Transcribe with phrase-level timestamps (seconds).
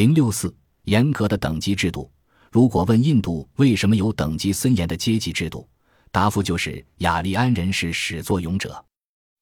[0.00, 0.50] 零六四，
[0.84, 2.10] 严格的等级制度。
[2.50, 5.68] 如果问印度为什么有等级森严的阶级制度，
[6.10, 8.82] 答复就是雅利安人是始作俑者。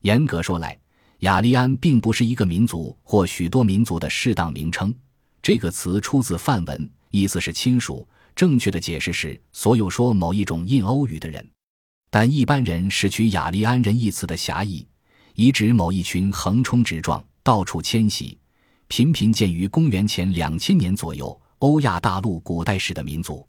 [0.03, 0.77] 严格说来，
[1.21, 4.93] 雅利安并不是一个民族或许多民族的适当名称。
[5.41, 8.05] 这个词出自梵文，意思是亲属。
[8.35, 11.49] 正确的解释是所有说某一种印欧语的人。
[12.11, 14.85] 但一般人是取雅利安人一词的狭义，
[15.37, 18.37] 以指某一群横冲直撞、到处迁徙、
[18.89, 23.47] 频频见于公元前两千年左右欧亚大陆古代史的民族。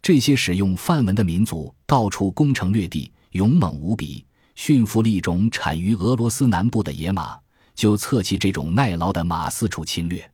[0.00, 4.24] 这些使用梵文的民族到处攻城略地，勇猛无比。
[4.54, 7.36] 驯服了一种产于俄罗斯南部的野马，
[7.74, 10.30] 就侧弃这种耐劳的马四处侵略。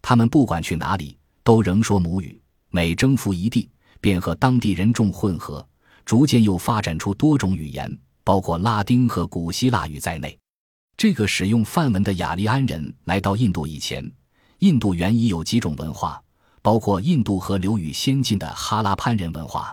[0.00, 2.40] 他们不管去哪里，都仍说母语。
[2.70, 3.68] 每征服一地，
[4.00, 5.66] 便和当地人众混合，
[6.06, 10.38] 逐渐又发展出多种语言，包括拉丁和古希腊语在内。
[10.98, 14.04] 这个使用梵文的雅利安人来到印度以前，
[14.58, 16.20] 印度原已有几种文化，
[16.60, 19.72] 包括印度河流域先进的哈拉潘人文化。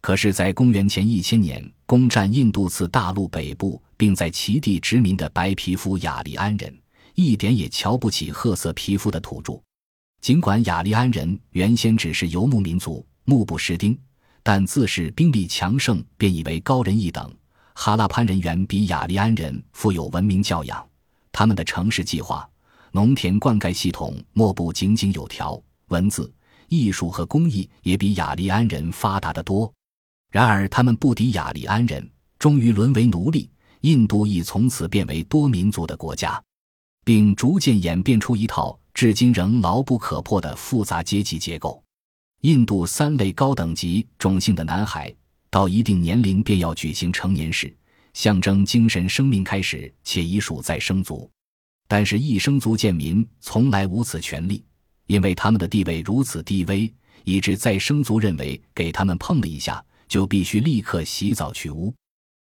[0.00, 6.74] 可是，在公元前一千年攻占印度次大陆北部，并在其地殖民的白皮肤雅利安人，
[7.14, 9.60] 一点也瞧不起褐色皮肤的土著。
[10.22, 13.98] 尽管雅利安人原先只是游牧民族，目不识丁，
[14.42, 17.30] 但自恃兵力强盛，便以为高人一等。
[17.74, 20.86] 哈拉潘人员比雅利安人富有文明教养，
[21.30, 22.48] 他们的城市计划、
[22.92, 26.32] 农田灌溉系统莫不井井有条，文字、
[26.68, 29.70] 艺术和工艺也比雅利安人发达得多。
[30.30, 32.08] 然而，他们不敌雅利安人，
[32.38, 33.50] 终于沦为奴隶。
[33.82, 36.42] 印度亦从此变为多民族的国家，
[37.04, 41.84] 并逐渐演变出一套至今仍牢不可破的复杂阶级结构。
[42.40, 45.14] 印度三类高等级种姓的男孩，
[45.54, 47.72] 到一定年龄便要举行成年式，
[48.12, 51.30] 象征精神生命开始，且已属再生族。
[51.86, 54.64] 但是，一生族贱民从来无此权利，
[55.06, 59.80] 因为他们的地位如此低微，以致再生族认为给他们碰了一下。
[60.08, 61.94] 就必须立刻洗澡去污，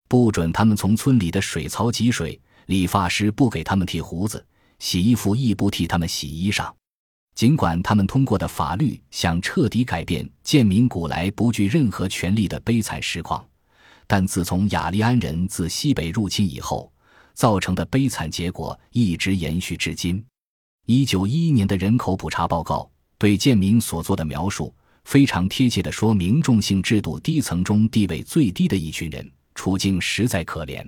[0.07, 2.39] 不准他们从村里的水槽汲水。
[2.67, 4.45] 理发师不给他们剃胡子，
[4.77, 6.71] 洗衣服亦不替他们洗衣裳。
[7.39, 13.47] 尽管他们通过的法律想彻底改变贱民古来不具任何权利的悲惨实况，
[14.05, 16.91] 但自从雅利安人自西北入侵以后，
[17.33, 20.21] 造成的悲惨结果一直延续至今。
[20.85, 24.75] 一九一一年的人口普查报告对贱民所做的描述。
[25.05, 29.25] 非常贴切地说明，众姓制度低层中地位最低的一群人
[29.55, 30.85] 处境实在可怜。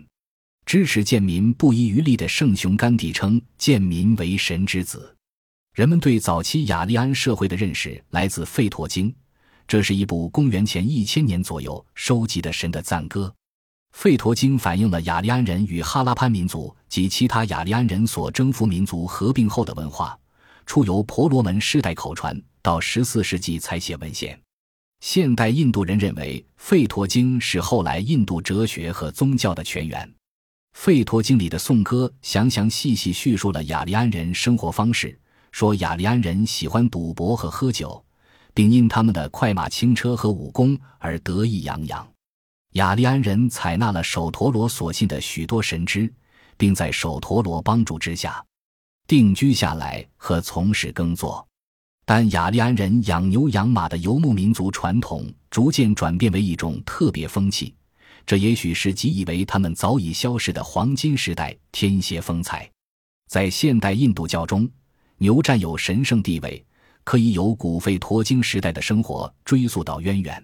[0.66, 5.16] 支持贱民不遗余力的圣雄甘地称贱民为神之子。
[5.73, 9.09] 人们对早期雅利安社会的认识来自《吠陀经》，
[9.65, 13.33] 这是一部公元前一千年左右收集的神的赞歌。
[13.97, 20.17] 《吠陀经》反映了雅利安人与哈拉潘民族及其他雅利安人所征服民族合并后的文化，
[20.65, 22.39] 初由婆罗门世代口传。
[22.61, 24.39] 到十四世纪才写文献。
[24.99, 30.13] 现代印度人认为《吠陀经》是后来印度哲学和宗教的泉源。
[30.79, 35.17] 《吠陀经》里的颂歌详详细细叙述了雅利安人生活方式，
[35.51, 38.03] 说雅利安人喜欢赌博和喝酒，
[38.53, 42.07] 并因他们的快马轻车和武功而得意洋洋。
[42.73, 46.12] 雅利安人采纳了首陀罗所信的许多神祗，
[46.57, 48.44] 并在首陀罗帮助之下
[49.07, 51.45] 定居下来和从事耕作。
[52.06, 57.75] 但雅利安人养牛养马的游牧民族传统逐渐转变为一种特别风气，
[58.25, 62.69] 这也许是即以为他们早已消逝的黄金时代天蝎风采。
[63.29, 64.69] 在现代印度教中，
[65.21, 66.65] 牛占有神圣地位，
[67.03, 70.43] 可以由古吠陀经时代的生活追溯到渊源。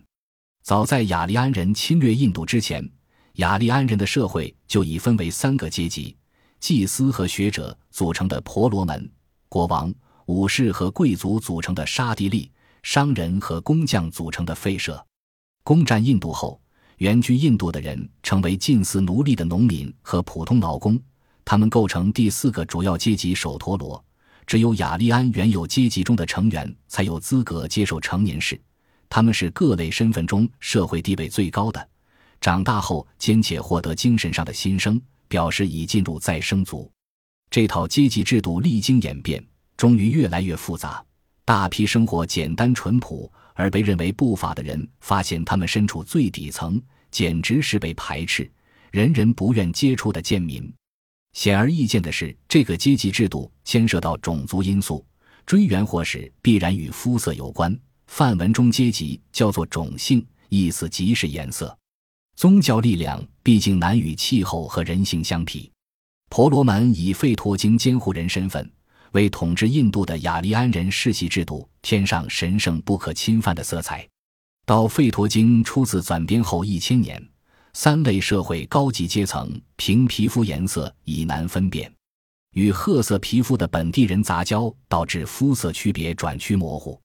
[0.61, 2.87] 早在雅利安人侵略印度之前，
[3.37, 6.15] 雅利安人的社会就已分为三个阶级：
[6.59, 9.11] 祭司和学者组成的婆罗门，
[9.49, 9.91] 国王。
[10.27, 12.51] 武士和贵族组成的沙地利，
[12.83, 15.03] 商人和工匠组成的吠舍。
[15.63, 16.61] 攻占印度后，
[16.97, 21.01] 原居印度的人成为近似奴隶的农民和普通劳工，
[21.43, 24.03] 他们构成第四个主要阶级首陀罗。
[24.47, 28.59] 只有雅利安原有阶级中的成员才有资格接受成年式，
[29.07, 31.89] 他们是各类身份中社会地位最高的。
[32.41, 36.89] 长大后兼且获得精神上的新生，表示已进入再生族。
[37.51, 39.45] 这套阶级制度历经演变。
[39.75, 41.05] 终于越来越复杂，
[41.45, 46.81] 大批生活简单淳朴而被认为不法的人发现他们身处最底层，
[47.11, 48.51] 简直是被排斥、
[48.89, 50.73] 人人不愿接触的贱民。
[51.37, 55.05] 显而易见的是，这个阶级制度牵涉到种族因素，
[55.45, 57.79] 追源或是必然与肤色有关。
[58.07, 61.77] 梵文中阶级叫做种姓，意思即是颜色。
[62.35, 65.71] 宗教力量毕竟难与气候和人性相匹。
[66.27, 68.67] 婆罗门以吠陀经监护人身份。
[69.11, 74.07] 为统治印度的雅利安人世袭制度添上神圣不可侵犯的色彩。
[74.65, 77.23] 到《吠陀经》出自纂编后一千年，
[77.79, 81.93] 三类社会高级阶层凭皮肤颜色已难分辨，
[82.55, 86.99] 与褐色皮肤的本地人杂交，导致肤色区别转趋模糊，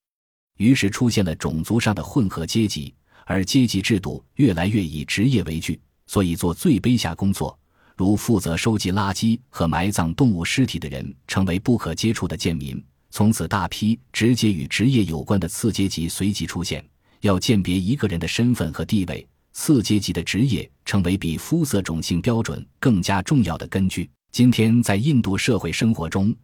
[0.57, 2.95] 于是出现了种族上的混合阶级。
[3.27, 7.57] 而阶级制度越来越以职业为据，所以做最卑下工作，
[7.95, 12.83] 如负责收集垃圾和埋葬动物尸体的人，成为不可接触的贱民。
[13.11, 16.83] 从此，大批直接与职业有关的次阶级随即出现。
[17.21, 24.11] 要鉴别一个人的身份和地位，次阶级的职业成为比肤色种姓标准更加重要的根据。
[24.31, 26.35] 今天，在印度社会生活中，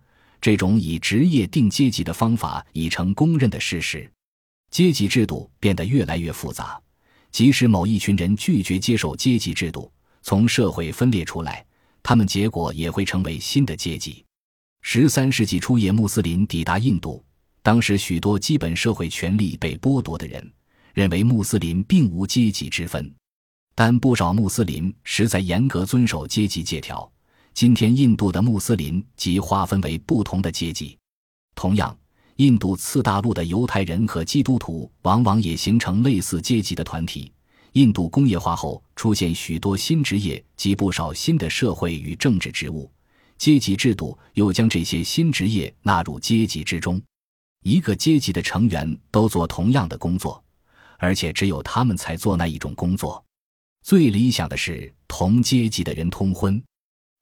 [0.41, 4.11] 这种以职业定阶级的方法已成公认的事实。
[4.71, 6.79] 阶级制度变得越来越复杂，
[7.31, 9.91] 即使某一群人拒绝接受阶级制度，
[10.23, 11.65] 从社会分裂出来，
[12.03, 14.23] 他们结果也会成为新的阶级。
[14.83, 17.25] 十三世纪初叶，穆斯林抵达印度，
[17.63, 20.53] 当时许多基本社会权利被剥夺的人
[20.99, 23.15] 认为穆斯林并无阶级之分，
[23.73, 27.09] 但不少穆斯林实在严格遵守阶级戒条。
[27.55, 30.99] 今天，印度的穆斯林即划分为不同的阶级，
[31.55, 31.97] 同样。
[32.39, 37.33] 印度次大陆的犹太人和基督徒往往也形成类似阶级的团体。
[37.75, 42.91] 印度工业化后出现许多新职业及不少新的社会与政治职务，
[43.37, 47.01] 阶级制度又将这些新职业纳入阶级之中。
[47.63, 50.43] 一个阶级的成员都做同样的工作，
[50.99, 53.25] 而且只有他们才做那一种工作。
[53.83, 56.63] 最理想的是同阶级的人通婚，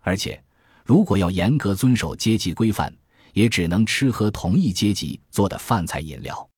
[0.03, 0.43] 而且
[0.85, 2.93] 如果要严格遵守阶级规范。
[3.37, 6.49] 也只能吃喝同一阶级做的饭菜饮料。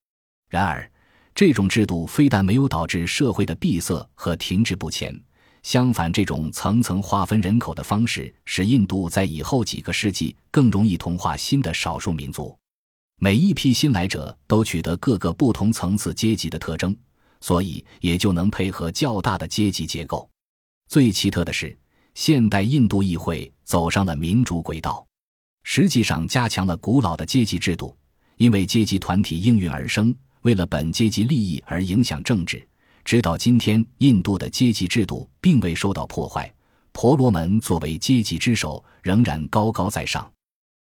[0.49, 0.89] 然而，
[1.35, 5.13] 这种制度非但没有导致社会的闭塞和停滞不前，
[5.65, 12.57] 相反，这种层层划分人口的方式，使印度在以后几个世纪更容易同化新的少数民族。
[13.21, 16.97] 每一批新来者都取得各个不同层次阶级的特征，
[17.41, 20.29] 所以也就能配合较大的阶级结构。
[20.89, 21.77] 最奇特的是，
[22.15, 25.07] 现代印度议会走上了民主轨道。
[25.65, 27.97] 实际上加强了古老的阶级制度，
[28.37, 32.67] 因为阶级团体应运而生，为了本阶级利益而影响政治。
[33.05, 36.53] 直到今天，印度的阶级制度并未受到破坏，
[36.93, 40.31] 婆罗门作为阶级之首仍然高高在上。